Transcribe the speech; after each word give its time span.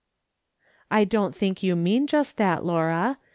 "I 0.99 1.03
don't 1.03 1.35
think 1.35 1.61
you 1.61 1.75
mean 1.75 2.07
just 2.07 2.37
that, 2.37 2.65
Laura. 2.65 3.19